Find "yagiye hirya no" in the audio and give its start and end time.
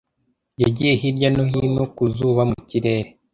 0.63-1.43